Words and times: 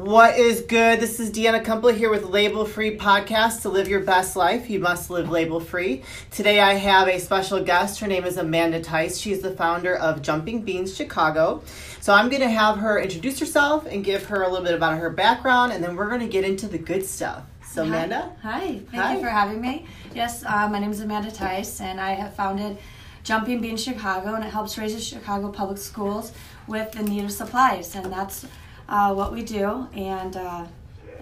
What 0.00 0.38
is 0.38 0.62
good? 0.62 0.98
This 0.98 1.20
is 1.20 1.30
Deanna 1.30 1.62
Kuempel 1.62 1.94
here 1.94 2.08
with 2.08 2.24
Label 2.24 2.64
Free 2.64 2.96
Podcast. 2.96 3.60
To 3.62 3.68
live 3.68 3.86
your 3.86 4.00
best 4.00 4.34
life, 4.34 4.70
you 4.70 4.80
must 4.80 5.10
live 5.10 5.28
label 5.28 5.60
free. 5.60 6.04
Today 6.30 6.58
I 6.58 6.72
have 6.72 7.06
a 7.06 7.20
special 7.20 7.62
guest. 7.62 8.00
Her 8.00 8.06
name 8.06 8.24
is 8.24 8.38
Amanda 8.38 8.80
Tice. 8.80 9.18
She's 9.18 9.42
the 9.42 9.50
founder 9.50 9.94
of 9.94 10.22
Jumping 10.22 10.62
Beans 10.62 10.96
Chicago. 10.96 11.62
So 12.00 12.14
I'm 12.14 12.30
going 12.30 12.40
to 12.40 12.48
have 12.48 12.78
her 12.78 12.98
introduce 12.98 13.38
herself 13.38 13.84
and 13.84 14.02
give 14.02 14.24
her 14.24 14.42
a 14.42 14.48
little 14.48 14.64
bit 14.64 14.74
about 14.74 14.96
her 14.96 15.10
background, 15.10 15.74
and 15.74 15.84
then 15.84 15.96
we're 15.96 16.08
going 16.08 16.20
to 16.20 16.28
get 16.28 16.44
into 16.46 16.66
the 16.66 16.78
good 16.78 17.04
stuff. 17.04 17.44
So, 17.70 17.82
Amanda? 17.82 18.34
Hi. 18.40 18.58
Hi. 18.58 18.68
Thank 18.90 19.02
Hi. 19.02 19.14
you 19.16 19.20
for 19.20 19.28
having 19.28 19.60
me. 19.60 19.84
Yes, 20.14 20.42
uh, 20.46 20.66
my 20.66 20.78
name 20.78 20.92
is 20.92 21.00
Amanda 21.00 21.30
Tice, 21.30 21.78
and 21.82 22.00
I 22.00 22.12
have 22.12 22.34
founded 22.34 22.78
Jumping 23.22 23.60
Beans 23.60 23.84
Chicago, 23.84 24.32
and 24.32 24.42
it 24.42 24.50
helps 24.50 24.78
raise 24.78 24.94
the 24.94 25.00
Chicago 25.00 25.52
public 25.52 25.76
schools 25.76 26.32
with 26.66 26.90
the 26.92 27.02
need 27.02 27.24
of 27.24 27.32
supplies, 27.32 27.94
and 27.94 28.10
that's 28.10 28.46
uh, 28.90 29.14
what 29.14 29.32
we 29.32 29.42
do, 29.42 29.86
and 29.94 30.36
uh, 30.36 30.66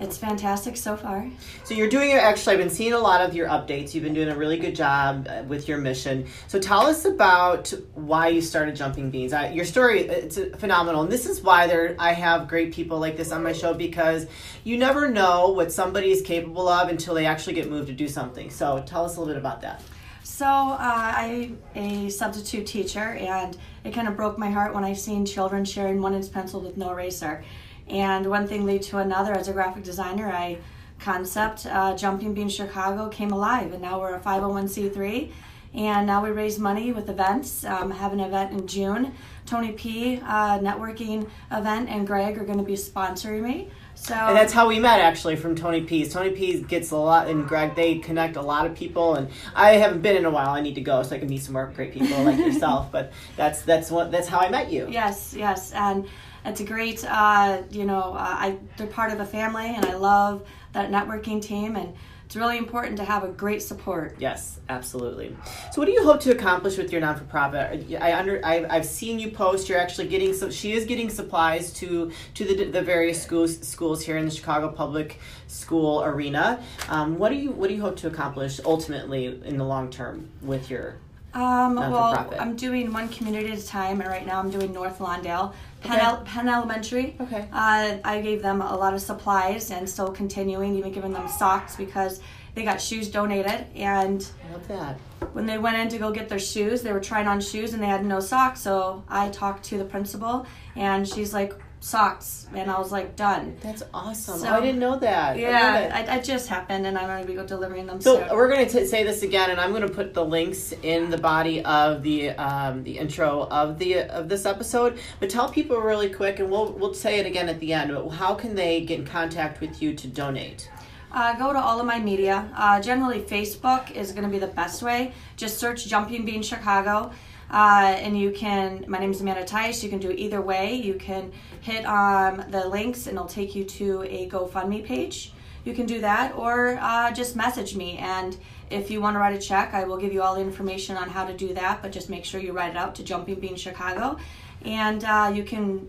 it's 0.00 0.16
fantastic 0.16 0.76
so 0.76 0.96
far. 0.96 1.28
So 1.64 1.74
you're 1.74 1.88
doing 1.88 2.10
it. 2.10 2.14
Actually, 2.14 2.54
I've 2.54 2.60
been 2.60 2.70
seeing 2.70 2.92
a 2.92 2.98
lot 2.98 3.20
of 3.20 3.34
your 3.34 3.48
updates. 3.48 3.94
You've 3.94 4.04
been 4.04 4.14
doing 4.14 4.28
a 4.28 4.36
really 4.36 4.58
good 4.58 4.74
job 4.74 5.28
uh, 5.28 5.42
with 5.46 5.68
your 5.68 5.78
mission. 5.78 6.26
So 6.46 6.58
tell 6.58 6.86
us 6.86 7.04
about 7.04 7.72
why 7.94 8.28
you 8.28 8.40
started 8.40 8.74
Jumping 8.74 9.10
Beans. 9.10 9.32
I, 9.32 9.50
your 9.50 9.64
story 9.64 10.00
it's 10.00 10.38
uh, 10.38 10.50
phenomenal, 10.58 11.02
and 11.02 11.12
this 11.12 11.26
is 11.26 11.42
why 11.42 11.66
there 11.66 11.94
I 11.98 12.12
have 12.12 12.48
great 12.48 12.72
people 12.72 12.98
like 12.98 13.16
this 13.16 13.32
on 13.32 13.42
my 13.42 13.52
show 13.52 13.74
because 13.74 14.26
you 14.64 14.78
never 14.78 15.10
know 15.10 15.50
what 15.50 15.70
somebody 15.70 16.10
is 16.10 16.22
capable 16.22 16.68
of 16.68 16.88
until 16.88 17.14
they 17.14 17.26
actually 17.26 17.54
get 17.54 17.68
moved 17.68 17.88
to 17.88 17.94
do 17.94 18.08
something. 18.08 18.50
So 18.50 18.82
tell 18.86 19.04
us 19.04 19.16
a 19.16 19.20
little 19.20 19.34
bit 19.34 19.40
about 19.40 19.60
that. 19.62 19.82
So 20.28 20.46
uh, 20.46 21.12
I'm 21.16 21.58
a 21.74 22.10
substitute 22.10 22.66
teacher, 22.66 23.00
and 23.00 23.56
it 23.82 23.94
kind 23.94 24.06
of 24.06 24.14
broke 24.14 24.38
my 24.38 24.50
heart 24.50 24.72
when 24.74 24.84
I 24.84 24.92
seen 24.92 25.24
children 25.24 25.64
sharing 25.64 26.00
one 26.02 26.14
inch 26.14 26.30
pencil 26.30 26.60
with 26.60 26.76
no 26.76 26.90
eraser. 26.90 27.42
And 27.88 28.26
one 28.26 28.46
thing 28.46 28.66
led 28.66 28.82
to 28.82 28.98
another. 28.98 29.32
As 29.32 29.48
a 29.48 29.52
graphic 29.52 29.82
designer, 29.82 30.28
I 30.28 30.58
concept 31.00 31.66
uh, 31.66 31.96
Jumping 31.96 32.34
Bean 32.34 32.50
Chicago 32.50 33.08
came 33.08 33.32
alive, 33.32 33.72
and 33.72 33.80
now 33.80 33.98
we're 34.00 34.14
a 34.14 34.20
501c3. 34.20 35.32
And 35.74 36.06
now 36.06 36.22
we 36.22 36.30
raise 36.30 36.58
money 36.58 36.92
with 36.92 37.08
events. 37.08 37.64
Um, 37.64 37.90
have 37.90 38.12
an 38.12 38.20
event 38.20 38.52
in 38.52 38.66
June. 38.66 39.12
Tony 39.46 39.72
P. 39.72 40.20
Uh, 40.22 40.58
networking 40.58 41.28
event 41.50 41.88
and 41.88 42.06
Greg 42.06 42.38
are 42.38 42.44
going 42.44 42.58
to 42.58 42.64
be 42.64 42.74
sponsoring 42.74 43.42
me. 43.42 43.70
So 43.94 44.14
And 44.14 44.36
that's 44.36 44.52
how 44.52 44.68
we 44.68 44.78
met, 44.78 45.00
actually, 45.00 45.36
from 45.36 45.56
Tony 45.56 45.80
P's. 45.80 46.12
Tony 46.12 46.30
P's 46.30 46.64
gets 46.64 46.92
a 46.92 46.96
lot, 46.96 47.26
and 47.26 47.48
Greg, 47.48 47.74
they 47.74 47.98
connect 47.98 48.36
a 48.36 48.42
lot 48.42 48.64
of 48.64 48.76
people. 48.76 49.14
And 49.14 49.28
I 49.54 49.72
haven't 49.72 50.02
been 50.02 50.16
in 50.16 50.24
a 50.24 50.30
while. 50.30 50.50
I 50.50 50.60
need 50.60 50.74
to 50.76 50.80
go 50.80 51.02
so 51.02 51.16
I 51.16 51.18
can 51.18 51.28
meet 51.28 51.42
some 51.42 51.54
more 51.54 51.66
great 51.74 51.92
people 51.92 52.22
like 52.22 52.38
yourself. 52.46 52.92
But 52.92 53.12
that's 53.36 53.62
that's 53.62 53.90
what 53.90 54.12
that's 54.12 54.28
how 54.28 54.38
I 54.38 54.50
met 54.50 54.70
you. 54.70 54.86
Yes, 54.88 55.34
yes, 55.36 55.72
and 55.72 56.06
it's 56.44 56.60
a 56.60 56.64
great, 56.64 57.04
uh, 57.04 57.62
you 57.70 57.84
know, 57.84 58.14
uh, 58.14 58.36
I 58.38 58.58
they're 58.76 58.86
part 58.86 59.12
of 59.12 59.20
a 59.20 59.26
family, 59.26 59.74
and 59.74 59.84
I 59.84 59.94
love 59.94 60.46
that 60.74 60.90
networking 60.90 61.42
team, 61.42 61.74
and 61.74 61.92
it's 62.28 62.36
really 62.36 62.58
important 62.58 62.98
to 62.98 63.04
have 63.04 63.24
a 63.24 63.28
great 63.28 63.62
support. 63.62 64.14
Yes, 64.18 64.60
absolutely. 64.68 65.34
So, 65.72 65.80
what 65.80 65.86
do 65.86 65.92
you 65.92 66.04
hope 66.04 66.20
to 66.20 66.30
accomplish 66.30 66.76
with 66.76 66.92
your 66.92 67.00
non-for-profit? 67.00 67.90
I 67.98 68.18
under 68.18 68.38
I've, 68.44 68.66
I've 68.68 68.84
seen 68.84 69.18
you 69.18 69.30
post. 69.30 69.66
You're 69.66 69.78
actually 69.78 70.08
getting 70.08 70.34
so 70.34 70.50
she 70.50 70.72
is 70.72 70.84
getting 70.84 71.08
supplies 71.08 71.72
to 71.80 72.12
to 72.34 72.44
the, 72.44 72.64
the 72.64 72.82
various 72.82 73.22
schools 73.22 73.66
schools 73.66 74.04
here 74.04 74.18
in 74.18 74.26
the 74.26 74.30
Chicago 74.30 74.68
public 74.68 75.20
school 75.46 76.04
arena. 76.04 76.62
Um, 76.90 77.18
what 77.18 77.30
do 77.30 77.36
you 77.36 77.50
what 77.50 77.70
do 77.70 77.74
you 77.74 77.80
hope 77.80 77.96
to 77.96 78.08
accomplish 78.08 78.60
ultimately 78.62 79.40
in 79.46 79.56
the 79.56 79.64
long 79.64 79.88
term 79.88 80.28
with 80.42 80.68
your 80.68 80.96
Um, 81.34 81.76
well, 81.76 82.34
I'm 82.38 82.56
doing 82.56 82.92
one 82.92 83.08
community 83.10 83.52
at 83.52 83.58
a 83.58 83.66
time, 83.66 84.00
and 84.00 84.08
right 84.08 84.26
now 84.26 84.38
I'm 84.40 84.50
doing 84.50 84.72
North 84.72 84.98
Lawndale, 84.98 85.52
Penn, 85.82 85.96
Okay. 85.96 86.04
El- 86.04 86.22
Penn 86.22 86.48
Elementary. 86.48 87.16
Okay. 87.20 87.46
Uh, 87.52 87.96
I 88.04 88.20
gave 88.22 88.42
them 88.42 88.62
a 88.62 88.74
lot 88.76 88.94
of 88.94 89.00
supplies, 89.02 89.70
and 89.70 89.88
still 89.88 90.10
continuing, 90.10 90.74
even 90.76 90.90
giving 90.92 91.12
them 91.12 91.28
socks 91.28 91.76
because 91.76 92.20
they 92.54 92.64
got 92.64 92.80
shoes 92.80 93.08
donated, 93.10 93.66
and 93.76 94.26
I 94.48 94.52
love 94.52 94.66
that. 94.68 94.98
when 95.32 95.46
they 95.46 95.58
went 95.58 95.76
in 95.76 95.88
to 95.90 95.98
go 95.98 96.10
get 96.10 96.28
their 96.28 96.38
shoes, 96.40 96.82
they 96.82 96.92
were 96.92 96.98
trying 97.00 97.28
on 97.28 97.40
shoes 97.40 97.72
and 97.74 97.82
they 97.82 97.86
had 97.86 98.04
no 98.04 98.18
socks. 98.20 98.60
So 98.62 99.04
I 99.08 99.28
talked 99.28 99.64
to 99.66 99.78
the 99.78 99.84
principal, 99.84 100.46
and 100.74 101.06
she's 101.06 101.32
like, 101.34 101.52
"Socks," 101.80 102.46
and 102.54 102.70
I 102.70 102.78
was 102.78 102.90
like, 102.92 103.16
"Done." 103.16 103.56
That's 103.62 103.82
awesome. 103.94 104.38
So- 104.38 104.48
oh, 104.48 104.54
I 104.54 104.60
didn't 104.60 104.78
know 104.80 104.98
that. 104.98 105.38
Yeah, 105.38 105.78
it. 105.78 106.08
I, 106.08 106.16
I 106.16 106.20
just 106.20 106.48
happened, 106.48 106.86
and 106.86 106.98
I'm 106.98 107.06
going 107.06 107.24
to 107.26 107.42
be 107.42 107.46
delivering 107.48 107.86
them 107.86 108.00
So 108.00 108.18
soon. 108.18 108.36
we're 108.36 108.48
going 108.48 108.66
to 108.68 108.86
say 108.86 109.04
this 109.04 109.22
again, 109.22 109.50
and 109.50 109.60
I'm 109.60 109.70
going 109.70 109.86
to 109.86 109.92
put 109.92 110.14
the 110.14 110.24
links 110.24 110.72
in 110.82 111.10
the 111.10 111.18
body 111.18 111.64
of 111.64 112.02
the 112.02 112.30
um, 112.30 112.82
the 112.84 112.98
intro 112.98 113.46
of 113.50 113.78
the 113.78 114.00
of 114.00 114.28
this 114.28 114.46
episode. 114.46 114.98
But 115.20 115.30
tell 115.30 115.48
people 115.50 115.76
really 115.78 116.08
quick, 116.10 116.38
and 116.40 116.50
we'll 116.50 116.72
we'll 116.72 116.94
say 116.94 117.18
it 117.18 117.26
again 117.26 117.48
at 117.48 117.60
the 117.60 117.72
end. 117.72 117.92
But 117.94 118.08
how 118.10 118.34
can 118.34 118.54
they 118.54 118.80
get 118.82 119.00
in 119.00 119.06
contact 119.06 119.60
with 119.60 119.80
you 119.82 119.94
to 119.94 120.06
donate? 120.08 120.70
Uh, 121.10 121.32
go 121.38 121.54
to 121.54 121.58
all 121.58 121.80
of 121.80 121.86
my 121.86 121.98
media. 121.98 122.50
Uh, 122.54 122.78
generally, 122.82 123.20
Facebook 123.20 123.90
is 123.92 124.12
going 124.12 124.24
to 124.24 124.28
be 124.28 124.38
the 124.38 124.46
best 124.46 124.82
way. 124.82 125.12
Just 125.36 125.56
search 125.58 125.86
Jumping 125.86 126.26
Bean 126.26 126.42
Chicago. 126.42 127.12
Uh, 127.50 127.96
and 127.98 128.18
you 128.18 128.30
can, 128.30 128.84
my 128.88 128.98
name 128.98 129.10
is 129.10 129.20
Amanda 129.20 129.44
Tice. 129.44 129.82
You 129.82 129.88
can 129.88 129.98
do 129.98 130.10
it 130.10 130.18
either 130.18 130.40
way. 130.40 130.74
You 130.74 130.94
can 130.94 131.32
hit 131.60 131.84
um, 131.86 132.44
the 132.50 132.68
links 132.68 133.06
and 133.06 133.16
it'll 133.16 133.28
take 133.28 133.54
you 133.54 133.64
to 133.64 134.02
a 134.02 134.28
GoFundMe 134.28 134.84
page. 134.84 135.32
You 135.64 135.74
can 135.74 135.86
do 135.86 136.00
that 136.00 136.34
or 136.34 136.78
uh, 136.80 137.10
just 137.12 137.36
message 137.36 137.74
me. 137.74 137.98
And 137.98 138.36
if 138.70 138.90
you 138.90 139.00
want 139.00 139.14
to 139.14 139.18
write 139.18 139.34
a 139.34 139.40
check, 139.40 139.74
I 139.74 139.84
will 139.84 139.96
give 139.96 140.12
you 140.12 140.22
all 140.22 140.34
the 140.34 140.40
information 140.40 140.96
on 140.96 141.08
how 141.08 141.26
to 141.26 141.36
do 141.36 141.54
that. 141.54 141.82
But 141.82 141.92
just 141.92 142.10
make 142.10 142.24
sure 142.24 142.40
you 142.40 142.52
write 142.52 142.70
it 142.70 142.76
out 142.76 142.94
to 142.96 143.02
Jumping 143.02 143.40
Bean 143.40 143.56
Chicago. 143.56 144.18
And 144.64 145.04
uh, 145.04 145.32
you 145.34 145.44
can 145.44 145.88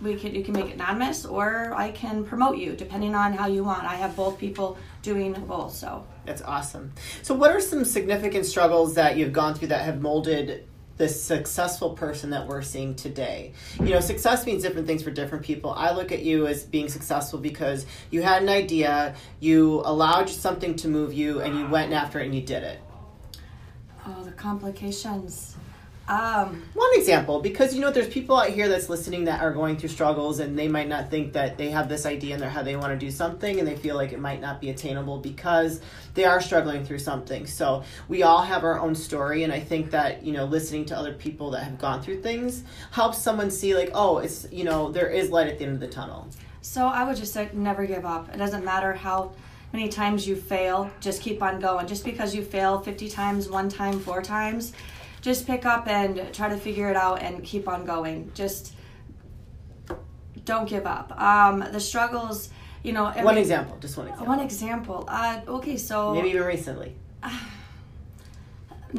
we 0.00 0.14
can 0.14 0.34
you 0.34 0.44
can 0.44 0.54
make 0.54 0.66
it 0.66 0.74
anonymous 0.74 1.24
or 1.24 1.74
I 1.74 1.90
can 1.90 2.24
promote 2.24 2.56
you 2.56 2.76
depending 2.76 3.14
on 3.14 3.32
how 3.32 3.46
you 3.46 3.64
want. 3.64 3.84
I 3.84 3.96
have 3.96 4.14
both 4.14 4.38
people 4.38 4.78
doing 5.02 5.32
both, 5.32 5.74
so 5.74 6.06
That's 6.24 6.42
awesome. 6.42 6.92
So, 7.22 7.34
what 7.34 7.50
are 7.50 7.60
some 7.60 7.84
significant 7.84 8.46
struggles 8.46 8.94
that 8.94 9.16
you've 9.16 9.32
gone 9.32 9.54
through 9.54 9.68
that 9.68 9.82
have 9.82 10.00
molded 10.00 10.67
this 10.98 11.20
successful 11.22 11.90
person 11.90 12.30
that 12.30 12.46
we're 12.46 12.62
seeing 12.62 12.94
today? 12.94 13.52
You 13.78 13.90
know, 13.90 14.00
success 14.00 14.44
means 14.44 14.62
different 14.62 14.86
things 14.86 15.02
for 15.02 15.10
different 15.10 15.44
people. 15.44 15.70
I 15.70 15.92
look 15.94 16.12
at 16.12 16.22
you 16.22 16.46
as 16.46 16.64
being 16.64 16.88
successful 16.88 17.38
because 17.38 17.86
you 18.10 18.22
had 18.22 18.42
an 18.42 18.48
idea, 18.48 19.14
you 19.40 19.82
allowed 19.84 20.28
something 20.28 20.76
to 20.76 20.88
move 20.88 21.14
you, 21.14 21.40
and 21.40 21.56
you 21.58 21.66
went 21.68 21.92
after 21.92 22.20
it 22.20 22.26
and 22.26 22.34
you 22.34 22.42
did 22.42 22.62
it. 22.62 22.80
oh 24.06 24.24
the 24.24 24.32
complications. 24.32 25.56
Um 26.08 26.62
One 26.72 26.90
example, 26.94 27.40
because 27.40 27.74
you 27.74 27.82
know, 27.82 27.90
there's 27.90 28.08
people 28.08 28.36
out 28.38 28.48
here 28.48 28.66
that's 28.66 28.88
listening 28.88 29.24
that 29.24 29.42
are 29.42 29.52
going 29.52 29.76
through 29.76 29.90
struggles 29.90 30.40
and 30.40 30.58
they 30.58 30.66
might 30.66 30.88
not 30.88 31.10
think 31.10 31.34
that 31.34 31.58
they 31.58 31.70
have 31.70 31.88
this 31.88 32.06
idea 32.06 32.34
in 32.34 32.40
their 32.40 32.48
head 32.48 32.64
they 32.64 32.76
want 32.76 32.98
to 32.98 33.06
do 33.06 33.10
something 33.10 33.58
and 33.58 33.68
they 33.68 33.76
feel 33.76 33.94
like 33.94 34.12
it 34.12 34.18
might 34.18 34.40
not 34.40 34.60
be 34.60 34.70
attainable 34.70 35.18
because 35.18 35.82
they 36.14 36.24
are 36.24 36.40
struggling 36.40 36.84
through 36.84 36.98
something. 36.98 37.46
So 37.46 37.84
we 38.08 38.22
all 38.22 38.42
have 38.42 38.64
our 38.64 38.80
own 38.80 38.94
story, 38.94 39.44
and 39.44 39.52
I 39.52 39.60
think 39.60 39.90
that 39.90 40.24
you 40.24 40.32
know, 40.32 40.46
listening 40.46 40.86
to 40.86 40.96
other 40.96 41.12
people 41.12 41.50
that 41.50 41.62
have 41.62 41.78
gone 41.78 42.02
through 42.02 42.22
things 42.22 42.64
helps 42.90 43.18
someone 43.18 43.50
see 43.50 43.74
like, 43.74 43.90
oh, 43.94 44.18
it's 44.18 44.46
you 44.50 44.64
know, 44.64 44.90
there 44.90 45.10
is 45.10 45.30
light 45.30 45.48
at 45.48 45.58
the 45.58 45.64
end 45.64 45.74
of 45.74 45.80
the 45.80 45.88
tunnel. 45.88 46.26
so 46.62 46.86
I 46.86 47.04
would 47.04 47.16
just 47.16 47.32
say 47.34 47.50
never 47.52 47.86
give 47.86 48.06
up. 48.06 48.34
It 48.34 48.38
doesn't 48.38 48.64
matter 48.64 48.94
how 48.94 49.32
many 49.72 49.88
times 49.88 50.26
you 50.26 50.34
fail, 50.36 50.90
just 51.00 51.20
keep 51.20 51.42
on 51.42 51.60
going. 51.60 51.86
Just 51.86 52.04
because 52.04 52.34
you 52.34 52.42
fail 52.42 52.80
50 52.80 53.10
times, 53.10 53.48
one 53.48 53.68
time, 53.68 54.00
four 54.00 54.22
times, 54.22 54.72
just 55.28 55.46
pick 55.46 55.66
up 55.66 55.86
and 55.86 56.32
try 56.32 56.48
to 56.48 56.56
figure 56.56 56.88
it 56.88 56.96
out 56.96 57.22
and 57.22 57.44
keep 57.44 57.68
on 57.68 57.84
going. 57.84 58.30
Just 58.34 58.72
don't 60.46 60.68
give 60.68 60.86
up. 60.86 61.08
Um 61.20 61.56
the 61.76 61.80
struggles, 61.80 62.48
you 62.82 62.92
know, 62.96 63.06
every, 63.08 63.24
one 63.24 63.38
example, 63.38 63.76
just 63.78 63.96
one 63.98 64.08
example. 64.08 64.26
One 64.34 64.40
example. 64.40 64.98
Uh 65.06 65.40
okay, 65.56 65.76
so 65.76 66.14
Maybe 66.14 66.30
even 66.30 66.44
recently. 66.44 66.90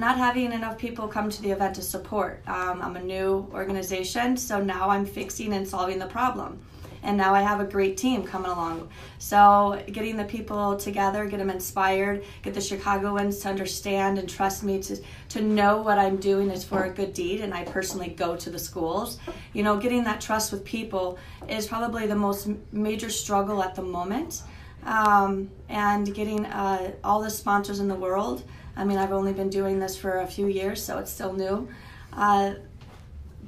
not 0.05 0.17
having 0.17 0.51
enough 0.51 0.77
people 0.77 1.07
come 1.07 1.31
to 1.31 1.41
the 1.41 1.49
event 1.49 1.73
to 1.75 1.81
support. 1.81 2.43
Um, 2.47 2.79
I'm 2.85 2.95
a 2.95 3.01
new 3.01 3.49
organization, 3.51 4.37
so 4.37 4.61
now 4.61 4.91
I'm 4.91 5.03
fixing 5.03 5.51
and 5.53 5.67
solving 5.67 5.97
the 5.97 6.05
problem. 6.05 6.59
And 7.03 7.17
now 7.17 7.33
I 7.33 7.41
have 7.41 7.59
a 7.59 7.65
great 7.65 7.97
team 7.97 8.23
coming 8.23 8.51
along. 8.51 8.89
So, 9.17 9.81
getting 9.91 10.17
the 10.17 10.25
people 10.25 10.75
together, 10.75 11.25
get 11.25 11.37
them 11.37 11.49
inspired, 11.49 12.23
get 12.41 12.53
the 12.53 12.61
Chicagoans 12.61 13.39
to 13.39 13.49
understand 13.49 14.17
and 14.19 14.29
trust 14.29 14.63
me 14.63 14.81
to, 14.83 15.01
to 15.29 15.41
know 15.41 15.81
what 15.81 15.97
I'm 15.97 16.17
doing 16.17 16.49
is 16.49 16.63
for 16.63 16.83
a 16.83 16.89
good 16.89 17.13
deed. 17.13 17.41
And 17.41 17.53
I 17.53 17.63
personally 17.63 18.09
go 18.09 18.35
to 18.35 18.49
the 18.49 18.59
schools. 18.59 19.19
You 19.53 19.63
know, 19.63 19.77
getting 19.77 20.03
that 20.03 20.21
trust 20.21 20.51
with 20.51 20.63
people 20.65 21.17
is 21.47 21.67
probably 21.67 22.07
the 22.07 22.15
most 22.15 22.49
major 22.71 23.09
struggle 23.09 23.63
at 23.63 23.75
the 23.75 23.83
moment. 23.83 24.43
Um, 24.85 25.51
and 25.67 26.13
getting 26.13 26.45
uh, 26.45 26.93
all 27.03 27.21
the 27.21 27.29
sponsors 27.29 27.79
in 27.79 27.87
the 27.87 27.95
world. 27.95 28.43
I 28.77 28.85
mean, 28.85 28.97
I've 28.97 29.11
only 29.11 29.33
been 29.33 29.49
doing 29.49 29.77
this 29.77 29.97
for 29.97 30.19
a 30.19 30.27
few 30.27 30.47
years, 30.47 30.81
so 30.81 30.99
it's 30.99 31.11
still 31.11 31.33
new. 31.33 31.67
Uh, 32.13 32.53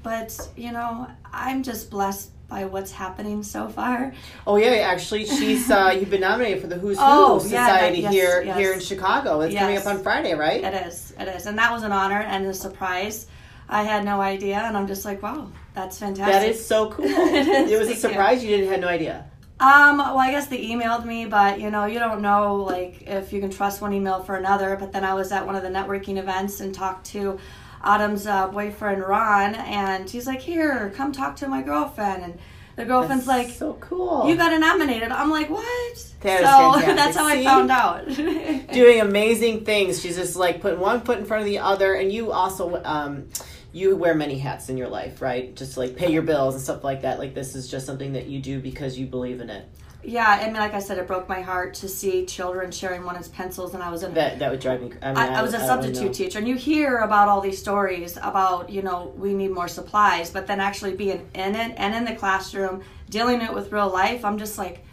but, 0.04 0.50
you 0.58 0.72
know, 0.72 1.08
I'm 1.32 1.64
just 1.64 1.90
blessed 1.90 2.32
by 2.52 2.66
what's 2.66 2.92
happening 2.92 3.42
so 3.42 3.70
far. 3.70 4.14
Oh 4.46 4.58
yeah, 4.58 4.72
actually, 4.94 5.26
she's 5.26 5.72
uh, 5.72 5.96
you've 6.00 6.10
been 6.10 6.22
nominated 6.22 6.62
for 6.62 6.68
the 6.68 6.78
Who's 6.78 6.98
Who 6.98 7.04
Oh, 7.04 7.42
yeah, 7.46 7.50
that- 7.50 7.76
Society 7.78 8.00
yes, 8.02 8.14
here 8.14 8.44
yes. 8.44 8.58
here 8.58 8.74
in 8.74 8.80
Chicago. 8.82 9.40
It's 9.42 9.56
coming 9.56 9.78
up 9.78 9.88
on 9.88 10.04
Friday, 10.04 10.34
right? 10.36 10.62
It 10.64 10.86
is, 10.86 11.14
it 11.18 11.28
is. 11.30 11.46
And 11.48 11.58
that 11.58 11.72
was 11.72 11.84
an 11.84 11.94
honor 11.94 12.20
and 12.20 12.46
a 12.46 12.54
surprise. 12.54 13.26
I 13.70 13.84
had 13.84 14.04
no 14.04 14.20
idea, 14.20 14.58
and 14.58 14.76
I'm 14.76 14.86
just 14.86 15.06
like, 15.06 15.24
wow, 15.24 15.48
that's 15.74 15.98
fantastic. 15.98 16.34
That 16.34 16.46
is 16.50 16.64
so 16.64 16.90
cool. 16.92 17.06
It 17.06 17.48
is, 17.48 17.72
it 17.72 17.80
was 17.80 17.88
a 17.88 17.92
thank 17.94 18.04
you. 18.04 18.10
surprise. 18.10 18.44
You. 18.44 18.50
didn't 18.58 18.70
had 18.70 18.82
no 18.82 18.90
idea. 18.90 19.26
Um, 19.62 20.00
well, 20.00 20.18
I 20.18 20.32
guess 20.32 20.48
they 20.48 20.58
emailed 20.66 21.06
me, 21.06 21.26
but 21.28 21.60
you 21.62 21.72
know, 21.72 21.86
you 21.86 22.00
don't 22.00 22.22
know 22.22 22.56
like 22.56 23.04
if 23.04 23.32
you 23.32 23.40
can 23.40 23.50
trust 23.50 23.80
one 23.80 23.94
email 23.94 24.22
for 24.24 24.36
another. 24.36 24.76
But 24.76 24.92
then 24.92 25.06
I 25.06 25.14
was 25.14 25.32
at 25.32 25.46
one 25.46 25.56
of 25.56 25.64
the 25.64 25.70
networking 25.70 26.18
events 26.18 26.60
and 26.60 26.76
talked 26.76 27.06
to 27.12 27.40
Autumn's 27.84 28.28
uh, 28.28 28.48
boyfriend 28.48 29.02
Ron, 29.02 29.56
and 29.56 30.10
he's 30.10 30.28
like, 30.28 30.42
"Here, 30.42 30.92
come 30.96 31.12
talk 31.12 31.36
to 31.38 31.48
my 31.48 31.62
girlfriend." 31.62 32.24
And 32.24 32.40
the 32.76 32.86
girlfriend's 32.86 33.26
That's 33.26 33.48
like, 33.50 33.56
so 33.56 33.74
cool. 33.82 34.28
"You 34.28 34.36
got 34.36 34.58
nominated." 34.60 35.12
I'm 35.12 35.30
like, 35.30 35.50
"What?" 35.50 36.14
That 36.22 36.42
is 36.42 36.86
so 36.86 36.94
that's 36.96 37.18
how 37.18 37.26
I 37.26 37.44
found 37.44 37.72
out. 37.72 38.08
doing 38.74 39.02
amazing 39.02 39.66
things. 39.66 40.02
She's 40.02 40.16
just 40.16 40.36
like 40.36 40.62
putting 40.62 40.80
one 40.80 41.02
foot 41.02 41.20
in 41.20 41.26
front 41.26 41.42
of 41.42 41.48
the 41.48 41.60
other, 41.60 41.94
and 41.94 42.12
you 42.12 42.32
also 42.32 42.82
um, 42.84 43.28
you 43.74 43.96
wear 43.96 44.14
many 44.16 44.38
hats 44.38 44.70
in 44.70 44.78
your 44.78 44.90
life, 44.90 45.22
right? 45.22 45.56
Just 45.56 45.78
like 45.78 45.96
pay 45.96 46.12
your 46.12 46.22
bills 46.22 46.56
and 46.56 46.64
stuff 46.64 46.84
like 46.84 47.02
that. 47.02 47.20
Like 47.20 47.34
this 47.34 47.56
is 47.56 47.70
just 47.70 47.86
something 47.86 48.14
that 48.14 48.28
you 48.28 48.40
do 48.40 48.60
because 48.60 48.98
you 48.98 49.08
believe 49.08 49.42
in 49.42 49.50
it. 49.50 49.68
Yeah, 50.04 50.28
I 50.28 50.46
mean, 50.46 50.56
like 50.56 50.74
I 50.74 50.80
said, 50.80 50.98
it 50.98 51.06
broke 51.06 51.30
my 51.30 51.42
heart 51.42 51.76
to 51.76 51.88
see 51.88 52.26
children 52.26 52.72
sharing 52.72 53.06
one 53.06 53.16
of 53.16 53.22
his 53.22 53.30
pencils, 53.30 53.74
and 53.74 53.84
I 53.84 53.92
was 53.92 54.02
in 54.02 54.14
That 54.14 54.40
that 54.40 54.50
would 54.50 54.60
drive 54.60 54.82
me. 54.82 54.92
I, 55.02 55.10
mean, 55.10 55.18
I, 55.18 55.40
I 55.40 55.42
was 55.44 55.54
a 55.54 55.60
I 55.60 55.66
substitute 55.66 56.14
teacher, 56.14 56.40
and 56.40 56.48
you 56.48 56.56
hear 56.56 56.98
about 56.98 57.28
all 57.28 57.40
these 57.40 57.60
stories 57.60 58.18
about 58.18 58.70
you 58.70 58.82
know 58.82 59.14
we 59.16 59.34
need 59.34 59.52
more 59.52 59.68
supplies, 59.68 60.32
but 60.32 60.48
then 60.48 60.60
actually 60.60 60.96
being 60.96 61.30
in 61.36 61.56
it 61.56 61.74
and 61.78 61.94
in 61.94 62.06
the 62.06 62.16
classroom, 62.16 62.82
dealing 63.10 63.42
it 63.42 63.54
with 63.54 63.72
real 63.72 63.90
life, 63.90 64.26
I'm 64.26 64.40
just 64.40 64.58
like, 64.58 64.84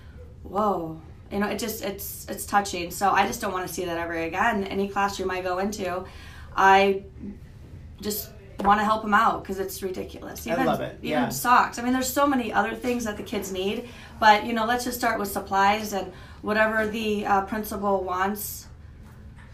whoa, 0.42 1.00
you 1.32 1.38
know, 1.38 1.48
it 1.48 1.58
just 1.58 1.82
it's 1.82 2.26
it's 2.28 2.44
touching. 2.44 2.90
So 2.90 3.10
I 3.10 3.26
just 3.26 3.40
don't 3.40 3.52
want 3.52 3.66
to 3.66 3.72
see 3.72 3.86
that 3.86 3.96
ever 3.96 4.14
again. 4.14 4.64
Any 4.64 4.88
classroom 4.88 5.30
I 5.30 5.40
go 5.40 5.58
into, 5.58 6.04
I 6.54 7.04
just 8.00 8.30
want 8.60 8.80
to 8.80 8.84
help 8.84 9.02
them 9.02 9.14
out 9.14 9.42
because 9.42 9.58
it's 9.58 9.82
ridiculous. 9.82 10.46
I 10.46 10.62
love 10.64 10.80
it, 10.80 10.98
Even 11.00 11.08
yeah. 11.10 11.28
socks. 11.28 11.78
I 11.78 11.82
mean, 11.82 11.92
there's 11.92 12.12
so 12.12 12.26
many 12.26 12.52
other 12.52 12.74
things 12.74 13.04
that 13.04 13.16
the 13.16 13.22
kids 13.22 13.52
need, 13.52 13.88
but 14.18 14.44
you 14.44 14.52
know, 14.52 14.66
let's 14.66 14.84
just 14.84 14.98
start 14.98 15.18
with 15.18 15.28
supplies 15.28 15.92
and 15.92 16.12
whatever 16.42 16.86
the 16.86 17.26
uh, 17.26 17.42
principal 17.42 18.02
wants. 18.04 18.67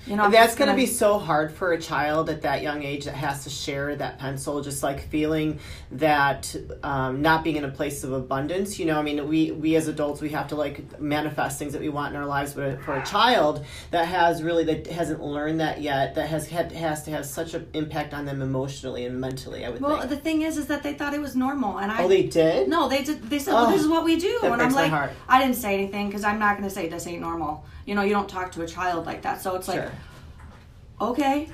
You 0.07 0.17
know, 0.17 0.29
That's 0.31 0.55
going 0.55 0.69
to 0.71 0.77
be 0.77 0.85
so 0.87 1.19
hard 1.19 1.51
for 1.53 1.73
a 1.73 1.81
child 1.81 2.29
at 2.29 2.43
that 2.43 2.61
young 2.63 2.83
age 2.83 3.07
that 3.07 3.15
has 3.15 3.45
to 3.45 3.51
share 3.51 3.97
that 3.97 4.19
pencil, 4.19 4.61
just 4.61 4.83
like 4.83 5.09
feeling 5.09 5.59
that 5.93 6.55
um, 6.83 7.23
not 7.23 7.43
being 7.43 7.57
in 7.57 7.65
a 7.65 7.71
place 7.71 8.05
of 8.05 8.13
abundance. 8.13 8.79
You 8.79 8.85
know, 8.85 8.99
I 8.99 9.03
mean, 9.03 9.27
we 9.29 9.51
we 9.53 9.77
as 9.77 9.89
adults 9.89 10.21
we 10.21 10.29
have 10.31 10.49
to 10.49 10.57
like 10.57 11.01
manifest 11.01 11.59
things 11.59 11.73
that 11.73 11.81
we 11.81 11.89
want 11.89 12.15
in 12.15 12.21
our 12.21 12.27
lives, 12.27 12.53
but 12.53 12.83
for 12.83 12.95
a 12.97 13.05
child 13.07 13.65
that 13.93 14.07
has 14.07 14.43
really 14.43 14.65
that 14.65 14.87
hasn't 14.89 15.23
learned 15.23 15.61
that 15.61 15.81
yet, 15.81 16.15
that 16.17 16.29
has 16.29 16.49
had 16.49 16.73
has 16.73 17.05
to 17.05 17.11
have 17.11 17.25
such 17.25 17.55
an 17.55 17.67
impact 17.73 18.13
on 18.13 18.27
them 18.27 18.43
emotionally 18.43 19.07
and 19.07 19.19
mentally. 19.21 19.65
I 19.65 19.71
would 19.71 19.81
Well, 19.81 19.99
think. 19.99 20.11
the 20.11 20.17
thing 20.17 20.43
is, 20.43 20.59
is 20.59 20.67
that 20.67 20.83
they 20.83 20.93
thought 20.93 21.15
it 21.15 21.21
was 21.21 21.35
normal, 21.35 21.79
and 21.79 21.91
I. 21.91 22.03
oh, 22.03 22.09
they 22.09 22.25
did. 22.25 22.69
no, 22.69 22.89
they 22.89 23.03
did. 23.03 23.23
They 23.31 23.39
said, 23.39 23.55
"Well, 23.55 23.69
Oh, 23.69 23.73
this 23.73 23.81
is 23.81 23.89
what 23.89 24.05
we 24.05 24.17
do," 24.19 24.41
and 24.43 24.61
I'm 24.61 24.73
like. 24.75 24.93
I 25.29 25.41
didn't 25.41 25.57
say 25.57 25.75
anything 25.75 26.09
because 26.09 26.25
I'm 26.25 26.39
not 26.39 26.59
going 26.59 26.69
to 26.69 26.75
say 26.75 26.89
this 26.89 27.07
ain't 27.07 27.23
normal. 27.23 27.65
You 27.87 27.95
know, 27.95 28.03
you 28.03 28.13
don't 28.13 28.29
talk 28.29 28.53
to 28.53 28.63
a 28.63 28.67
child 28.67 29.07
like 29.07 29.23
that, 29.23 29.41
so 29.43 29.55
it's 29.57 29.69
like, 29.69 29.83
Sure. 29.83 29.93
okay, 31.01 31.49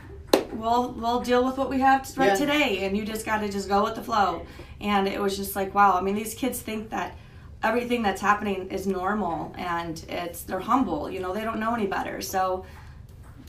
we'll 0.52 0.92
we'll 0.92 1.20
deal 1.20 1.44
with 1.44 1.56
what 1.58 1.68
we 1.70 1.80
have 1.80 2.10
right 2.16 2.28
Yeah. 2.28 2.34
today, 2.34 2.84
and 2.86 2.96
you 2.96 3.04
just 3.04 3.24
got 3.26 3.38
to 3.40 3.48
just 3.48 3.68
go 3.68 3.82
with 3.84 3.94
the 3.94 4.02
flow. 4.02 4.46
And 4.80 5.06
it 5.06 5.20
was 5.20 5.36
just 5.36 5.54
like, 5.56 5.74
wow. 5.74 5.92
I 5.98 6.00
mean, 6.00 6.14
these 6.14 6.34
kids 6.34 6.60
think 6.60 6.88
that 6.90 7.16
everything 7.62 8.02
that's 8.02 8.20
happening 8.20 8.68
is 8.70 8.86
normal, 8.86 9.54
and 9.58 10.02
it's 10.08 10.42
they're 10.42 10.60
humble. 10.60 11.10
You 11.10 11.20
know, 11.20 11.34
they 11.34 11.42
don't 11.42 11.60
know 11.60 11.74
any 11.74 11.86
better. 11.86 12.20
So. 12.22 12.64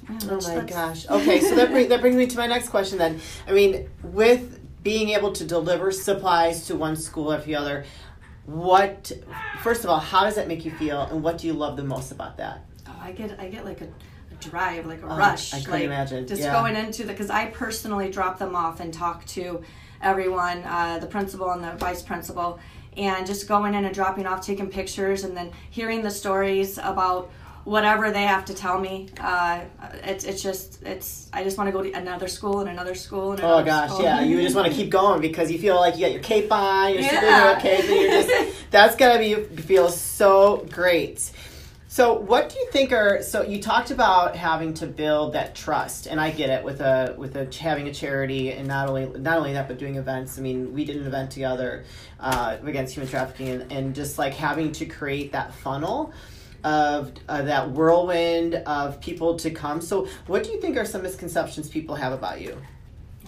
yeah, 0.10 0.18
Oh 0.30 0.42
my 0.42 0.62
gosh. 0.66 1.08
Okay, 1.10 1.40
so 1.40 1.56
that 1.56 1.70
bring, 1.72 1.88
that 1.94 2.02
brings 2.02 2.16
me 2.16 2.28
to 2.28 2.38
my 2.38 2.48
next 2.48 2.70
question 2.70 2.98
then. 2.98 3.20
I 3.48 3.52
mean, 3.54 3.90
with 4.04 4.60
being 4.84 5.10
able 5.10 5.32
to 5.34 5.46
deliver 5.46 5.92
supplies 5.92 6.66
to 6.68 6.76
one 6.76 6.96
school 6.96 7.32
after 7.32 7.46
the 7.46 7.56
other, 7.56 7.86
what 8.46 9.12
first 9.62 9.84
of 9.84 9.90
all, 9.92 10.00
how 10.00 10.24
does 10.24 10.36
that 10.36 10.48
make 10.48 10.66
you 10.66 10.72
feel 10.72 11.02
and 11.02 11.22
what 11.24 11.38
do 11.38 11.46
you 11.48 11.54
love 11.54 11.78
the 11.78 11.84
most 11.84 12.12
about 12.12 12.38
that? 12.38 12.66
Oh, 13.02 13.06
I 13.06 13.12
get 13.12 13.40
I 13.40 13.48
get 13.48 13.66
like 13.66 13.82
a, 13.82 13.86
a 13.86 14.50
drive, 14.50 14.86
like 14.86 15.02
a 15.02 15.06
Oh, 15.06 15.16
rush. 15.18 15.54
I 15.54 15.58
couldn't 15.60 15.72
like, 15.74 15.84
imagine. 15.84 16.28
Just 16.28 16.42
Yeah. 16.42 16.52
going 16.52 16.76
into 16.76 17.04
the 17.04 17.14
because 17.14 17.30
I 17.30 17.46
personally 17.48 18.10
drop 18.10 18.38
them 18.40 18.56
off 18.56 18.80
and 18.80 18.94
talk 18.94 19.26
to 19.28 19.62
everyone, 20.02 20.64
uh, 20.64 21.00
the 21.00 21.08
principal 21.08 21.52
and 21.52 21.64
the 21.64 21.72
vice 21.74 22.02
principal, 22.02 22.60
and 22.98 23.26
just 23.26 23.48
going 23.48 23.74
in 23.74 23.86
and 23.86 23.94
dropping 23.96 24.26
off, 24.26 24.46
taking 24.46 24.70
pictures, 24.70 25.24
and 25.24 25.36
then 25.38 25.52
hearing 25.70 26.02
the 26.02 26.12
stories 26.12 26.78
about 26.78 27.30
whatever 27.64 28.10
they 28.10 28.24
have 28.24 28.44
to 28.44 28.56
tell 28.56 28.80
me. 28.80 29.08
Uh, 29.20 29.62
it's 30.04 30.24
it's 30.24 30.42
just 30.42 30.82
it's 30.84 31.30
I 31.32 31.44
just 31.44 31.58
want 31.58 31.68
to 31.68 31.72
go 31.72 31.84
to 31.84 31.92
another 31.92 32.28
school 32.28 32.60
and 32.62 32.70
another 32.70 32.96
school 32.96 33.34
and 33.34 33.42
Oh 33.44 33.64
gosh, 33.64 33.90
school. 33.92 34.04
yeah. 34.04 34.22
You 34.22 34.42
just 34.42 34.56
want 34.56 34.68
to 34.68 34.74
keep 34.74 34.90
going 34.90 35.22
because 35.22 35.52
you 35.52 35.60
feel 35.60 35.76
like 35.76 35.96
you 35.96 36.02
got 36.02 36.12
your 36.12 36.24
cape 36.24 36.52
on, 36.52 36.94
your 36.94 37.02
Yeah. 37.04 37.22
superhero 37.22 37.62
cape, 37.62 37.86
and 37.86 37.96
you're 38.02 38.10
just 38.24 38.32
that's 38.72 38.96
gotta 38.96 39.20
be 39.20 39.36
feel 39.62 39.90
so 39.90 40.66
great. 40.72 41.32
So, 41.92 42.14
what 42.14 42.48
do 42.48 42.58
you 42.58 42.68
think 42.72 42.94
are 42.94 43.22
so? 43.22 43.42
You 43.42 43.62
talked 43.62 43.92
about 43.92 44.34
having 44.38 44.74
to 44.76 44.88
build 44.88 45.34
that 45.34 45.56
trust, 45.56 46.08
and 46.08 46.22
I 46.22 46.32
get 46.32 46.50
it 46.50 46.64
with 46.64 46.80
a 46.80 47.16
with 47.18 47.36
a 47.36 47.54
having 47.54 47.90
a 47.90 47.94
charity, 47.94 48.54
and 48.54 48.66
not 48.66 48.88
only 48.88 49.08
not 49.08 49.40
only 49.40 49.52
that, 49.52 49.68
but 49.68 49.78
doing 49.78 49.98
events. 49.98 50.40
I 50.40 50.42
mean, 50.42 50.74
we 50.74 50.86
did 50.86 50.96
an 50.96 51.06
event 51.06 51.32
together 51.32 51.84
uh, 52.18 52.56
against 52.64 52.94
human 52.94 53.10
trafficking, 53.10 53.50
and, 53.50 53.72
and 53.74 53.94
just 53.94 54.18
like 54.18 54.34
having 54.34 54.72
to 54.72 54.86
create 54.86 55.34
that 55.34 55.54
funnel 55.54 56.14
of 56.64 57.12
uh, 57.28 57.42
that 57.42 57.72
whirlwind 57.72 58.56
of 58.56 59.02
people 59.02 59.36
to 59.40 59.52
come. 59.52 59.82
So, 59.82 60.08
what 60.28 60.46
do 60.46 60.52
you 60.52 60.62
think 60.62 60.78
are 60.78 60.86
some 60.86 61.02
misconceptions 61.02 61.68
people 61.68 61.96
have 61.96 62.14
about 62.14 62.40
you? 62.40 62.56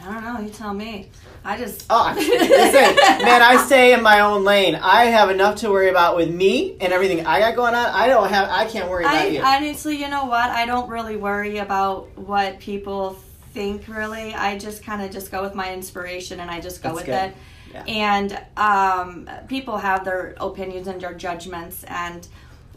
I 0.05 0.13
don't 0.13 0.23
know. 0.23 0.39
You 0.41 0.49
tell 0.49 0.73
me. 0.73 1.09
I 1.45 1.57
just 1.57 1.85
Oh, 1.89 2.13
listen, 2.17 2.95
man, 2.95 3.41
I 3.41 3.63
stay 3.65 3.93
in 3.93 4.01
my 4.01 4.21
own 4.21 4.43
lane. 4.43 4.75
I 4.75 5.05
have 5.05 5.29
enough 5.29 5.57
to 5.57 5.69
worry 5.69 5.89
about 5.89 6.15
with 6.15 6.29
me 6.33 6.77
and 6.79 6.93
everything 6.93 7.25
I 7.25 7.39
got 7.39 7.55
going 7.55 7.73
on. 7.75 7.85
I 7.85 8.07
don't 8.07 8.29
have. 8.29 8.49
I 8.49 8.65
can't 8.65 8.89
worry 8.89 9.03
about 9.03 9.15
I 9.15 9.27
you. 9.27 9.41
honestly, 9.41 9.97
you 9.99 10.09
know 10.09 10.25
what? 10.25 10.49
I 10.49 10.65
don't 10.65 10.89
really 10.89 11.15
worry 11.17 11.57
about 11.57 12.17
what 12.17 12.59
people 12.59 13.17
think. 13.53 13.87
Really, 13.87 14.33
I 14.33 14.57
just 14.57 14.83
kind 14.83 15.01
of 15.01 15.11
just 15.11 15.31
go 15.31 15.41
with 15.41 15.53
my 15.55 15.73
inspiration 15.73 16.39
and 16.39 16.49
I 16.49 16.59
just 16.61 16.81
go 16.81 16.89
That's 16.95 16.95
with 16.99 17.05
good. 17.07 17.13
it. 17.31 17.35
Yeah. 17.73 17.83
And 17.87 18.39
um, 18.57 19.29
people 19.47 19.77
have 19.77 20.05
their 20.05 20.35
opinions 20.39 20.87
and 20.87 21.01
their 21.01 21.13
judgments, 21.13 21.83
and 21.85 22.25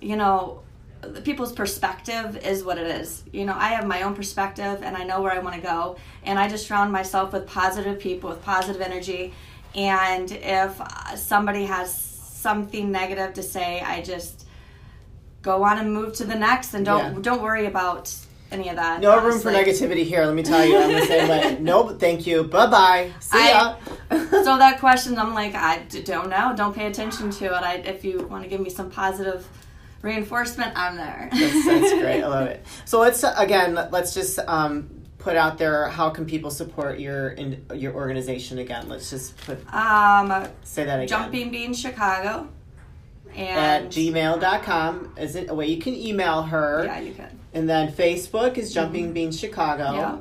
you 0.01 0.17
know, 0.17 0.61
people's 1.25 1.53
perspective 1.53 2.37
is 2.45 2.65
what 2.65 2.79
it 2.79 2.87
is. 2.87 3.23
You 3.33 3.45
know, 3.45 3.55
I 3.57 3.69
have 3.69 3.87
my 3.87 4.03
own 4.03 4.15
perspective, 4.15 4.83
and 4.83 4.97
I 4.97 5.05
know 5.05 5.21
where 5.23 5.33
I 5.33 5.39
want 5.39 5.55
to 5.57 5.61
go, 5.61 5.97
and 6.25 6.39
I 6.39 6.49
just 6.49 6.67
surround 6.67 6.93
myself 6.93 7.33
with 7.33 7.47
positive 7.47 7.99
people 7.99 8.31
with 8.31 8.43
positive 8.43 8.81
energy. 8.81 9.33
And 9.75 10.31
if 10.33 10.81
somebody 11.17 11.65
has 11.67 11.93
something 11.95 12.91
negative 12.91 13.35
to 13.35 13.43
say, 13.43 13.81
I 13.81 14.03
just 14.03 14.47
go 15.43 15.63
on 15.63 15.79
and 15.79 15.93
move 15.93 16.15
to 16.15 16.25
the 16.25 16.35
next 16.35 16.75
and 16.75 16.85
don't 16.85 17.15
Yeah. 17.15 17.21
don't 17.21 17.43
worry 17.43 17.67
about 17.67 18.13
any 18.51 18.69
of 18.69 18.77
that. 18.77 19.01
no 19.01 19.21
room 19.23 19.39
for 19.41 19.51
negativity 19.53 20.05
here. 20.05 20.25
Let 20.25 20.35
me 20.35 20.43
tell 20.43 20.65
you, 20.65 20.79
I'm 20.79 20.93
the 20.93 21.05
same 21.07 21.29
way. 21.29 21.59
Nope, 21.61 21.99
thank 22.01 22.27
you. 22.27 22.45
Bye 22.45 22.67
bye. 22.67 23.11
See 23.21 23.49
ya. 23.49 23.77
so 24.47 24.57
that 24.59 24.79
question, 24.81 25.19
I'm 25.19 25.35
like, 25.35 25.55
I 25.55 25.83
don't 26.05 26.29
know. 26.31 26.55
Don't 26.57 26.75
pay 26.75 26.87
attention 26.87 27.31
to 27.31 27.45
it. 27.47 27.63
I, 27.63 27.75
if 27.77 28.05
you 28.05 28.27
want 28.29 28.45
to 28.45 28.49
give 28.49 28.61
me 28.61 28.71
some 28.71 28.91
positive 28.91 29.47
reinforcement, 30.07 30.73
I'm 30.77 30.97
there. 30.97 31.29
that's, 31.33 31.67
that's 31.67 31.93
great. 31.95 32.23
I 32.23 32.27
love 32.29 32.47
it. 32.49 32.65
So 32.87 33.01
let's 33.01 33.23
again. 33.37 33.75
let- 33.75 33.93
Let's 33.93 34.15
just 34.15 34.39
um, 34.47 34.89
put 35.19 35.37
out 35.37 35.59
there. 35.59 35.89
How 35.89 36.09
can 36.11 36.25
people 36.25 36.51
support 36.51 36.99
your 37.01 37.31
in, 37.31 37.65
your 37.75 37.95
organization 37.95 38.59
again? 38.59 38.89
Let's 38.89 39.11
just 39.11 39.37
put 39.39 39.59
um, 39.75 40.47
say 40.63 40.85
that 40.85 40.97
again. 41.01 41.09
Jumping 41.09 41.51
Bean 41.51 41.75
Chicago. 41.75 42.49
And 43.35 43.87
at 43.87 43.91
gmail.com 43.93 45.15
is 45.19 45.37
it 45.37 45.51
a 45.51 45.55
way 45.55 45.67
you 45.67 45.79
can 45.83 45.95
email 45.95 46.41
her 46.43 46.85
yeah, 46.87 47.01
you 47.01 47.13
can. 47.13 47.39
and 47.53 47.69
then 47.69 47.93
facebook 47.93 48.57
is 48.57 48.73
jumping 48.73 49.13
Bean 49.13 49.31
chicago 49.31 49.93
Yeah. 49.93 50.19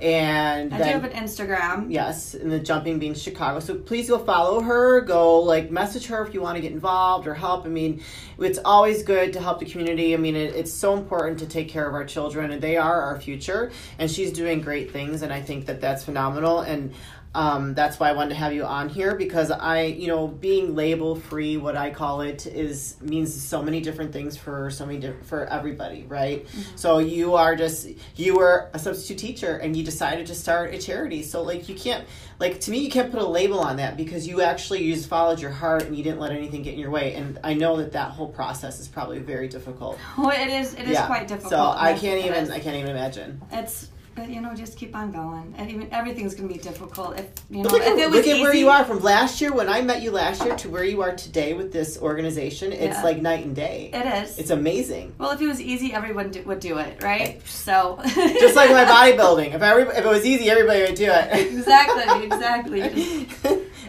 And 0.00 0.74
I 0.74 0.78
do 0.78 0.84
have 0.84 1.04
an 1.04 1.12
Instagram. 1.12 1.90
yes 1.90 2.34
and 2.34 2.50
the 2.52 2.60
jumping 2.60 2.98
beans 2.98 3.22
chicago. 3.22 3.60
So 3.60 3.74
please 3.74 4.08
go 4.08 4.18
follow 4.18 4.60
her. 4.60 5.00
Go 5.00 5.40
like 5.40 5.70
message 5.70 6.06
her 6.06 6.26
if 6.26 6.34
you 6.34 6.42
want 6.42 6.56
to 6.56 6.62
get 6.62 6.72
involved 6.72 7.26
or 7.26 7.34
help. 7.34 7.64
I 7.64 7.68
mean 7.68 8.02
it's 8.38 8.58
always 8.64 9.02
good 9.02 9.32
to 9.32 9.40
help 9.40 9.60
the 9.60 9.66
community. 9.66 10.12
I 10.14 10.18
mean 10.18 10.36
it, 10.36 10.54
it's 10.54 10.72
so 10.72 10.94
important 10.94 11.38
to 11.40 11.46
take 11.46 11.68
care 11.68 11.88
of 11.88 11.94
our 11.94 12.04
children. 12.04 12.50
And 12.50 12.60
they 12.60 12.76
are 12.76 13.00
our 13.02 13.20
future 13.20 13.72
and 13.98 14.10
she's 14.10 14.32
doing 14.32 14.60
great 14.60 14.90
things 14.90 15.22
and 15.22 15.32
i 15.32 15.40
think 15.40 15.66
that 15.66 15.80
that's 15.80 16.04
phenomenal. 16.04 16.60
And 16.60 16.92
um, 17.36 17.74
that's 17.74 18.00
why 18.00 18.08
I 18.08 18.12
wanted 18.12 18.30
to 18.30 18.36
have 18.36 18.54
you 18.54 18.64
on 18.64 18.88
here 18.88 19.14
because 19.14 19.50
I, 19.50 19.82
you 19.82 20.08
know, 20.08 20.26
being 20.26 20.74
label 20.74 21.14
free, 21.14 21.58
what 21.58 21.76
I 21.76 21.90
call 21.90 22.22
it, 22.22 22.46
is 22.46 22.96
means 23.02 23.34
so 23.34 23.62
many 23.62 23.82
different 23.82 24.10
things 24.10 24.38
for 24.38 24.70
so 24.70 24.86
many 24.86 25.00
diff- 25.00 25.26
for 25.26 25.44
everybody, 25.44 26.04
right? 26.08 26.46
So 26.76 26.96
you 26.96 27.34
are 27.34 27.54
just 27.54 27.88
you 28.16 28.36
were 28.36 28.70
a 28.72 28.78
substitute 28.78 29.18
teacher 29.18 29.58
and 29.58 29.76
you 29.76 29.84
decided 29.84 30.26
to 30.28 30.34
start 30.34 30.72
a 30.72 30.78
charity. 30.78 31.22
So 31.22 31.42
like 31.42 31.68
you 31.68 31.74
can't 31.74 32.06
like 32.38 32.58
to 32.60 32.70
me 32.70 32.78
you 32.78 32.90
can't 32.90 33.12
put 33.12 33.20
a 33.20 33.26
label 33.26 33.60
on 33.60 33.76
that 33.76 33.98
because 33.98 34.26
you 34.26 34.40
actually 34.40 34.84
you 34.84 34.94
just 34.94 35.10
followed 35.10 35.38
your 35.38 35.50
heart 35.50 35.82
and 35.82 35.94
you 35.94 36.02
didn't 36.02 36.20
let 36.20 36.32
anything 36.32 36.62
get 36.62 36.72
in 36.72 36.80
your 36.80 36.90
way. 36.90 37.16
And 37.16 37.38
I 37.44 37.52
know 37.52 37.76
that 37.76 37.92
that 37.92 38.12
whole 38.12 38.28
process 38.28 38.80
is 38.80 38.88
probably 38.88 39.18
very 39.18 39.46
difficult. 39.48 39.98
Well, 40.16 40.30
it 40.30 40.48
is. 40.48 40.72
It 40.72 40.84
is 40.84 40.92
yeah. 40.92 41.06
quite 41.06 41.28
difficult. 41.28 41.50
So 41.50 41.58
I 41.58 41.92
can't 41.92 42.24
even. 42.24 42.50
I 42.50 42.58
can't 42.58 42.76
even 42.76 42.90
imagine. 42.90 43.42
It's 43.52 43.90
but 44.16 44.30
you 44.30 44.40
know, 44.40 44.54
just 44.54 44.76
keep 44.78 44.96
on 44.96 45.12
going. 45.12 45.54
And 45.58 45.70
even 45.70 45.88
everything's 45.92 46.34
gonna 46.34 46.48
be 46.48 46.58
difficult. 46.58 47.18
If 47.18 47.26
you 47.50 47.62
know, 47.62 47.68
look, 47.68 47.82
if 47.82 47.88
at, 47.88 48.10
look 48.10 48.26
at 48.26 48.26
easy, 48.26 48.40
where 48.40 48.54
you 48.54 48.70
are 48.70 48.84
from 48.84 49.00
last 49.02 49.40
year 49.40 49.52
when 49.52 49.68
I 49.68 49.82
met 49.82 50.02
you 50.02 50.10
last 50.10 50.42
year 50.44 50.56
to 50.56 50.68
where 50.70 50.84
you 50.84 51.02
are 51.02 51.14
today 51.14 51.52
with 51.52 51.72
this 51.72 51.98
organization. 51.98 52.72
It's 52.72 52.96
Yeah. 52.96 53.02
like 53.02 53.20
night 53.20 53.44
and 53.44 53.54
day. 53.54 53.90
It 53.92 54.06
is. 54.24 54.38
It's 54.38 54.50
amazing. 54.50 55.14
well, 55.18 55.30
if 55.32 55.40
it 55.40 55.46
was 55.46 55.60
easy, 55.60 55.92
everyone 55.92 56.30
do, 56.30 56.42
would 56.42 56.60
do 56.60 56.78
it, 56.78 57.02
right? 57.02 57.46
So 57.46 58.00
Just 58.04 58.56
like 58.56 58.70
my 58.70 58.84
bodybuilding. 58.86 59.54
If 59.54 59.62
every, 59.62 59.82
if 59.82 59.98
it 59.98 60.06
was 60.06 60.24
easy, 60.24 60.50
everybody 60.50 60.80
would 60.80 60.94
do 60.94 61.10
it. 61.10 61.52
exactly, 61.52 62.24
exactly. 62.26 63.28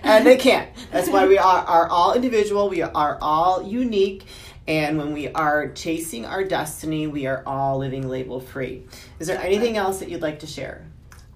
And 0.03 0.25
they 0.25 0.37
can't. 0.37 0.69
That's 0.91 1.09
why 1.09 1.25
we 1.27 1.37
are, 1.37 1.59
are 1.63 1.87
all 1.87 2.13
individual. 2.13 2.69
We 2.69 2.81
are 2.81 3.17
all 3.21 3.63
unique. 3.63 4.25
And 4.67 4.97
when 4.97 5.13
we 5.13 5.29
are 5.29 5.69
chasing 5.69 6.25
our 6.25 6.43
destiny, 6.43 7.07
we 7.07 7.25
are 7.25 7.41
all 7.45 7.77
living 7.77 8.07
label 8.07 8.39
free. 8.39 8.83
Is 9.19 9.27
there 9.27 9.39
anything 9.39 9.77
else 9.77 9.99
that 9.99 10.09
you'd 10.09 10.21
like 10.21 10.39
to 10.39 10.47
share? 10.47 10.85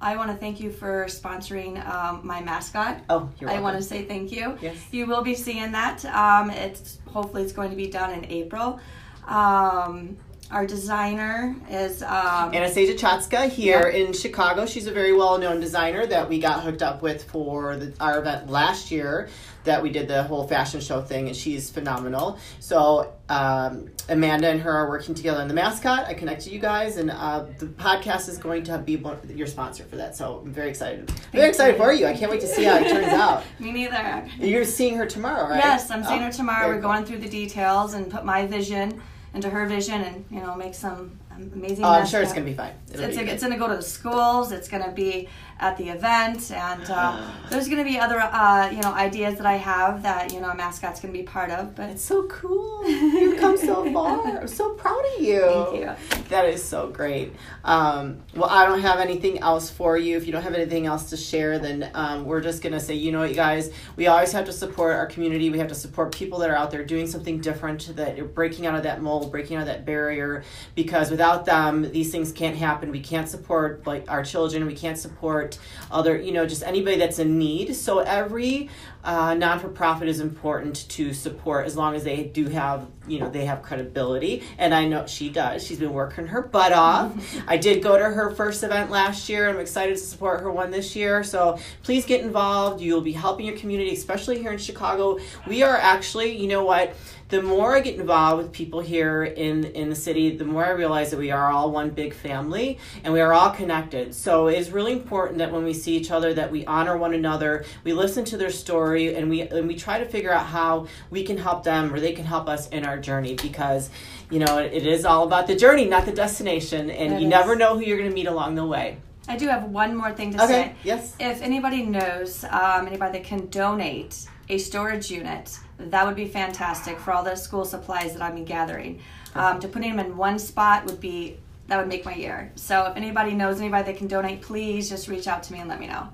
I 0.02 0.18
want 0.18 0.32
to 0.32 0.38
thank 0.38 0.60
you 0.60 0.72
for 0.72 1.06
sponsoring 1.06 1.86
um, 1.88 2.22
my 2.24 2.42
mascot. 2.42 3.02
Oh, 3.10 3.30
you're 3.40 3.50
right. 3.50 3.60
I 3.60 3.62
want 3.62 3.78
to 3.78 3.84
say 3.84 4.04
thank 4.04 4.32
you. 4.32 4.58
Yes. 4.60 4.78
You 4.92 5.06
will 5.06 5.22
be 5.22 5.36
seeing 5.36 5.72
that. 5.72 6.04
Um, 6.06 6.50
it's 6.50 6.98
hopefully 7.06 7.44
it's 7.44 7.54
going 7.54 7.70
to 7.70 7.76
be 7.76 7.88
done 7.88 8.12
in 8.12 8.26
April. 8.26 8.80
Um, 9.28 10.18
our 10.50 10.66
designer 10.66 11.56
is 11.70 12.04
um, 12.04 12.54
Anastasia 12.54 12.94
Chatska 12.94 13.48
here 13.48 13.88
in 13.88 14.12
Chicago. 14.12 14.66
She's 14.66 14.88
a 14.88 14.92
very 14.92 15.14
well 15.14 15.38
known 15.38 15.62
designer 15.62 16.06
that 16.08 16.28
we 16.28 16.40
got 16.40 16.64
hooked 16.64 16.82
up 16.82 17.02
with 17.02 17.24
for 17.24 17.78
the, 17.78 17.94
our 18.02 18.20
event 18.20 18.50
last 18.50 18.92
year 18.92 19.30
that 19.64 19.82
we 19.82 19.92
did 19.92 20.08
the 20.08 20.24
whole 20.24 20.48
fashion 20.48 20.82
show 20.82 21.02
thing, 21.02 21.28
and 21.28 21.36
she's 21.38 21.70
phenomenal. 21.70 22.38
So, 22.60 23.14
um, 23.32 23.90
Amanda 24.10 24.50
and 24.50 24.60
her 24.62 24.72
are 24.72 24.90
working 24.90 25.16
together 25.16 25.40
on 25.40 25.48
the 25.48 25.54
mascot. 25.54 26.06
I 26.06 26.14
connected 26.14 26.52
you 26.52 26.60
guys, 26.60 26.98
and 26.98 27.10
uh, 27.10 27.46
the 27.60 27.68
podcast 27.68 28.28
is 28.28 28.38
going 28.38 28.64
to 28.66 28.78
be 28.78 28.98
one, 28.98 29.18
your 29.34 29.48
sponsor 29.48 29.86
for 29.86 29.96
that. 29.96 30.18
So, 30.18 30.42
I'm 30.46 30.52
very 30.52 30.70
excited. 30.70 31.10
very 31.32 31.48
excited 31.48 31.78
for 31.78 31.94
you. 31.94 32.08
I 32.08 32.14
can't 32.14 32.30
wait 32.30 32.42
to 32.42 32.48
see 32.48 32.66
how 32.66 32.76
it 32.78 32.90
turns 32.90 33.08
out. 33.14 33.44
me 33.60 33.72
neither. 33.72 34.28
You're 34.38 34.66
seeing 34.66 34.96
her 34.98 35.06
tomorrow, 35.06 35.50
right? 35.50 35.58
Yes, 35.64 35.90
I'm 35.90 36.04
seeing 36.04 36.20
Oh, 36.22 36.26
her 36.26 36.32
tomorrow. 36.32 36.68
We're 36.68 36.74
cool. 36.82 36.92
going 36.92 37.06
through 37.06 37.20
the 37.20 37.30
details 37.30 37.94
and 37.94 38.12
put 38.12 38.26
my 38.26 38.46
vision 38.46 39.02
into 39.34 39.50
her 39.50 39.66
vision, 39.66 40.02
and 40.02 40.26
you 40.30 40.42
know, 40.42 40.54
make 40.56 40.74
some 40.74 41.18
amazing. 41.38 41.84
Oh, 41.86 41.90
I'm 41.90 42.06
sure 42.06 42.22
it's 42.22 42.34
going 42.34 42.46
to 42.46 42.52
be 42.52 42.58
fine. 42.58 42.74
It'll 42.92 43.06
It's, 43.06 43.18
be 43.18 43.24
it's 43.24 43.44
going 43.44 43.54
to 43.54 43.60
go 43.60 43.68
to 43.68 43.76
the 43.76 43.82
schools. 43.82 44.52
It's 44.52 44.68
going 44.68 44.84
to 44.84 44.92
be 44.92 45.30
at 45.60 45.78
the 45.78 45.90
event, 45.90 46.52
and 46.52 46.90
uh, 46.90 47.22
there's 47.50 47.68
going 47.68 47.78
to 47.78 47.90
be 47.90 48.00
other, 48.00 48.20
uh, 48.20 48.70
you 48.72 48.82
know, 48.82 48.94
ideas 48.94 49.38
that 49.38 49.46
I 49.46 49.58
have 49.58 50.04
that 50.04 50.34
you 50.34 50.40
know, 50.40 50.50
a 50.50 50.56
mascot's 50.56 51.00
going 51.00 51.14
to 51.14 51.20
be 51.20 51.24
part 51.24 51.52
of. 51.52 51.76
But 51.76 51.90
It's 51.92 52.04
so 52.04 52.28
cool. 52.28 52.88
You've 52.88 53.40
come 53.40 53.58
so 53.58 53.92
far. 53.94 54.40
I'm 54.40 54.48
so 54.48 54.74
proud 54.74 55.04
of 55.16 55.24
you. 55.24 55.42
Thank 55.42 55.76
you. 56.20 56.24
That 56.30 56.46
is 56.46 56.64
so 56.64 56.90
great. 56.90 57.34
Um, 57.64 58.22
well, 58.36 58.50
I 58.50 58.66
don't 58.66 58.82
have 58.82 59.00
anything 59.00 59.40
else 59.40 59.70
for 59.70 59.98
you. 59.98 60.18
If 60.18 60.26
you 60.26 60.32
don't 60.32 60.44
have 60.44 60.56
anything 60.56 60.86
else 60.86 61.10
to 61.12 61.18
share, 61.18 61.60
then 61.60 61.92
um, 61.94 62.26
we're 62.26 62.42
just 62.42 62.62
going 62.62 62.74
to 62.74 62.80
say, 62.80 62.96
you 62.96 63.12
know 63.12 63.20
what, 63.20 63.30
you 63.30 63.36
guys, 63.36 63.72
we 63.96 64.08
always 64.08 64.32
have 64.32 64.46
to 64.46 64.54
support 64.54 64.96
our 64.96 65.06
community. 65.06 65.50
We 65.50 65.60
have 65.60 65.68
to 65.68 65.76
support 65.76 66.14
people 66.14 66.40
that 66.40 66.50
are 66.50 66.56
out 66.56 66.72
there 66.72 66.84
doing 66.84 67.08
something 67.08 67.40
different, 67.40 67.96
that 67.96 68.18
are 68.20 68.26
breaking 68.26 68.66
out 68.66 68.76
of 68.76 68.84
that 68.84 69.02
mold, 69.02 69.32
breaking 69.32 69.58
out 69.58 69.62
of 69.62 69.68
that 69.68 69.86
barrier, 69.86 70.44
because 70.76 71.12
without 71.22 71.46
them, 71.46 71.92
these 71.92 72.12
things 72.12 72.32
can't 72.32 72.58
happen. 72.58 72.90
We 72.90 73.00
can't 73.00 73.30
support 73.30 73.86
like 73.86 74.10
our 74.10 74.24
children. 74.24 74.66
We 74.66 74.74
can't 74.74 74.98
support 74.98 75.60
other, 75.92 76.20
you 76.20 76.32
know, 76.32 76.48
just 76.48 76.64
anybody 76.64 76.98
that's 76.98 77.20
in 77.20 77.38
need. 77.38 77.76
So 77.76 78.00
every 78.00 78.72
uh, 79.04 79.34
non 79.34 79.60
for 79.60 79.70
profit 79.70 80.08
is 80.08 80.20
important 80.20 80.88
to 80.90 81.14
support 81.14 81.66
as 81.66 81.76
long 81.76 81.96
as 81.96 82.04
they 82.04 82.24
do 82.24 82.48
have, 82.48 82.88
you 83.08 83.20
know, 83.20 83.30
they 83.30 83.46
have 83.46 83.62
credibility. 83.62 84.44
And 84.58 84.74
I 84.74 84.88
know 84.88 85.08
she 85.08 85.30
does. 85.30 85.66
She's 85.66 85.80
been 85.80 85.94
working 85.94 86.28
her 86.28 86.42
butt 86.42 86.72
off. 86.74 87.12
I 87.48 87.58
did 87.58 87.82
go 87.82 87.98
to 87.98 88.04
her 88.04 88.32
first 88.32 88.64
event 88.64 88.92
last 88.92 89.30
year. 89.30 89.50
I'm 89.50 89.60
excited 89.60 89.98
to 89.98 90.02
support 90.02 90.42
her 90.42 90.52
one 90.52 90.72
this 90.72 90.96
year. 90.96 91.24
So 91.24 91.60
please 91.84 92.06
get 92.06 92.22
involved. 92.22 92.82
You'll 92.82 93.02
be 93.02 93.14
helping 93.14 93.46
your 93.46 93.58
community, 93.58 93.94
especially 93.94 94.40
here 94.40 94.52
in 94.52 94.60
Chicago. 94.60 95.20
We 95.48 95.64
are 95.64 95.78
actually, 95.78 96.38
you 96.38 96.48
know 96.48 96.64
what? 96.64 96.96
the 97.32 97.42
more 97.42 97.78
I 97.78 97.80
get 97.80 97.98
involved 97.98 98.44
with 98.44 98.52
people 98.52 98.82
here 98.82 99.24
in 99.24 99.64
in 99.64 99.90
the 99.90 99.96
city, 99.96 100.36
the 100.36 100.44
more 100.44 100.66
I 100.66 100.72
realize 100.72 101.12
that 101.12 101.18
we 101.18 101.32
are 101.32 101.50
all 101.50 101.72
one 101.72 101.90
big 101.90 102.14
family 102.14 102.78
and 103.06 103.14
we 103.14 103.22
are 103.22 103.34
all 103.34 103.52
connected. 103.52 104.14
So 104.14 104.48
it's 104.48 104.70
really 104.70 104.92
important 104.92 105.38
that 105.38 105.50
when 105.50 105.64
we 105.64 105.74
see 105.74 105.96
each 105.96 106.12
other, 106.12 106.34
that 106.34 106.52
we 106.52 106.66
honor 106.66 106.98
one 106.98 107.14
another, 107.14 107.64
we 107.86 107.94
listen 107.94 108.26
to 108.26 108.38
their 108.38 108.52
story, 108.92 109.16
and 109.16 109.30
we 109.30 109.42
and 109.42 109.68
we 109.68 109.76
try 109.76 110.00
to 110.00 110.06
figure 110.06 110.32
out 110.32 110.46
how 110.46 110.88
we 111.10 111.24
can 111.24 111.38
help 111.38 111.64
them 111.64 111.94
or 111.94 112.00
they 112.00 112.12
can 112.14 112.26
help 112.26 112.48
us 112.48 112.70
in 112.70 112.86
our 112.86 112.98
journey 112.98 113.36
because. 113.36 113.90
You 114.30 114.40
know, 114.40 114.60
it, 114.60 114.72
it 114.72 114.86
is 114.88 115.04
all 115.04 115.26
about 115.28 115.46
the 115.48 115.58
journey, 115.58 115.84
not 115.90 116.06
the 116.06 116.14
destination, 116.14 116.90
and 116.90 117.16
It 117.16 117.20
you 117.20 117.28
is. 117.28 117.30
never 117.30 117.54
know 117.54 117.76
who 117.76 117.82
you're 117.84 117.98
going 117.98 118.08
to 118.10 118.16
meet 118.16 118.28
along 118.28 118.56
the 118.56 118.66
way. 118.66 118.96
I 119.28 119.36
do 119.36 119.46
have 119.50 119.66
one 119.66 119.94
more 119.94 120.14
thing 120.14 120.32
to 120.32 120.42
Okay. 120.42 120.48
say. 120.54 120.76
Yes. 120.86 121.14
If 121.20 121.42
anybody 121.42 121.84
knows 121.84 122.46
um, 122.46 122.88
anybody 122.88 123.18
that 123.20 123.26
can 123.28 123.48
donate 123.48 124.26
a 124.48 124.58
storage 124.58 125.12
unit, 125.12 125.60
that 125.80 126.06
would 126.08 126.16
be 126.16 126.30
fantastic 126.30 126.98
for 126.98 127.12
all 127.12 127.26
the 127.26 127.36
school 127.36 127.66
supplies 127.66 128.14
that 128.14 128.22
I've 128.22 128.36
been 128.36 128.46
gathering. 128.46 129.02
Um, 129.36 129.60
to 129.60 129.68
putting 129.68 129.94
them 129.94 130.00
in 130.06 130.16
one 130.16 130.40
spot 130.40 130.86
would 130.86 131.02
be 131.02 131.36
that 131.68 131.78
would 131.78 131.90
make 131.90 132.06
my 132.06 132.16
year. 132.16 132.54
So 132.56 132.86
if 132.86 132.96
anybody 132.96 133.34
knows 133.34 133.60
anybody 133.60 133.84
that 133.92 133.98
can 133.98 134.08
donate, 134.08 134.42
please 134.42 134.88
just 134.90 135.10
reach 135.10 135.28
out 135.28 135.44
to 135.44 135.52
me 135.52 135.60
and 135.60 135.68
let 135.68 135.82
me 135.82 135.88
know. 135.88 136.08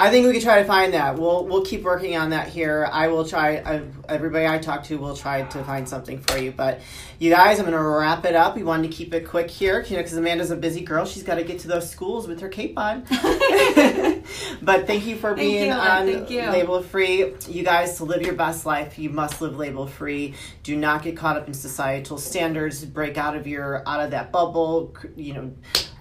I 0.00 0.08
think 0.08 0.26
we 0.26 0.32
could 0.32 0.40
try 0.40 0.62
to 0.62 0.64
find 0.64 0.94
that. 0.94 1.18
We'll 1.18 1.44
we'll 1.44 1.62
keep 1.62 1.82
working 1.82 2.16
on 2.16 2.30
that 2.30 2.48
here. 2.48 2.88
I 2.90 3.08
will 3.08 3.28
try. 3.28 3.56
I, 3.58 3.82
everybody 4.08 4.46
I 4.46 4.58
talk 4.58 4.82
to 4.84 4.96
will 4.96 5.14
try 5.14 5.42
to 5.42 5.64
find 5.64 5.86
something 5.86 6.20
for 6.20 6.38
you. 6.38 6.52
But 6.52 6.80
you 7.18 7.28
guys, 7.28 7.58
I'm 7.58 7.66
going 7.66 7.76
to 7.76 7.84
wrap 7.84 8.24
it 8.24 8.34
up. 8.34 8.56
We 8.56 8.62
wanted 8.62 8.90
to 8.90 8.96
keep 8.96 9.12
it 9.12 9.28
quick 9.28 9.50
here, 9.50 9.82
you 9.82 9.96
know, 9.96 10.02
because 10.02 10.16
Amanda's 10.16 10.50
a 10.50 10.56
busy 10.56 10.80
girl. 10.80 11.04
She's 11.04 11.22
got 11.22 11.34
to 11.34 11.44
get 11.44 11.58
to 11.60 11.68
those 11.68 11.90
schools 11.90 12.26
with 12.26 12.40
her 12.40 12.48
cape 12.48 12.78
on. 12.78 13.02
but 14.62 14.86
thank 14.86 15.06
you 15.06 15.16
for 15.16 15.34
being 15.34 15.66
you, 15.66 15.72
on. 15.72 16.06
Label 16.52 16.82
Free. 16.82 17.34
You 17.48 17.62
guys, 17.62 17.96
to 17.96 18.04
live 18.04 18.22
your 18.22 18.34
best 18.34 18.66
life, 18.66 18.98
you 18.98 19.10
must 19.10 19.40
live 19.40 19.56
label 19.56 19.86
free. 19.86 20.34
Do 20.62 20.76
not 20.76 21.02
get 21.02 21.16
caught 21.16 21.36
up 21.36 21.46
in 21.46 21.54
societal 21.54 22.18
standards. 22.18 22.84
Break 22.84 23.18
out 23.18 23.36
of 23.36 23.46
your 23.46 23.86
out 23.88 24.00
of 24.00 24.10
that 24.12 24.32
bubble. 24.32 24.94
You 25.16 25.34
know 25.34 25.52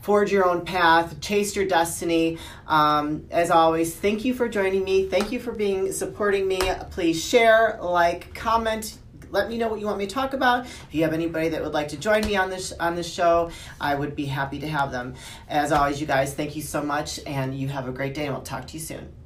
forge 0.01 0.31
your 0.31 0.43
own 0.43 0.65
path, 0.65 1.19
chase 1.21 1.55
your 1.55 1.65
destiny. 1.65 2.37
Um, 2.65 3.25
as 3.29 3.51
always, 3.51 3.95
thank 3.95 4.25
you 4.25 4.33
for 4.33 4.49
joining 4.49 4.83
me. 4.83 5.07
Thank 5.07 5.31
you 5.31 5.39
for 5.39 5.51
being 5.51 5.91
supporting 5.91 6.47
me. 6.47 6.59
Please 6.89 7.23
share, 7.23 7.77
like, 7.79 8.33
comment. 8.33 8.97
Let 9.31 9.49
me 9.49 9.57
know 9.57 9.67
what 9.67 9.79
you 9.79 9.85
want 9.85 9.97
me 9.97 10.07
to 10.07 10.13
talk 10.13 10.33
about. 10.33 10.65
If 10.65 10.87
you 10.91 11.03
have 11.03 11.13
anybody 11.13 11.49
that 11.49 11.61
would 11.61 11.73
like 11.73 11.89
to 11.89 11.97
join 11.97 12.25
me 12.25 12.35
on 12.35 12.49
this 12.49 12.73
on 12.79 12.95
this 12.95 13.11
show, 13.11 13.51
I 13.79 13.95
would 13.95 14.15
be 14.15 14.25
happy 14.25 14.59
to 14.59 14.67
have 14.67 14.91
them. 14.91 15.15
As 15.47 15.71
always, 15.71 16.01
you 16.01 16.07
guys, 16.07 16.33
thank 16.33 16.55
you 16.55 16.61
so 16.61 16.81
much, 16.81 17.19
and 17.25 17.57
you 17.57 17.67
have 17.67 17.87
a 17.87 17.91
great 17.91 18.13
day. 18.13 18.25
And 18.25 18.33
we'll 18.33 18.43
talk 18.43 18.67
to 18.67 18.73
you 18.73 18.79
soon. 18.79 19.18